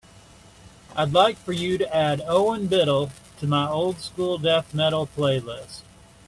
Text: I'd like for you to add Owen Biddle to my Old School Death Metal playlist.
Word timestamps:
I'd 0.95 1.13
like 1.13 1.37
for 1.37 1.53
you 1.53 1.77
to 1.77 1.95
add 1.95 2.23
Owen 2.25 2.65
Biddle 2.65 3.11
to 3.37 3.45
my 3.45 3.69
Old 3.69 3.99
School 3.99 4.39
Death 4.39 4.73
Metal 4.73 5.07
playlist. 5.15 5.83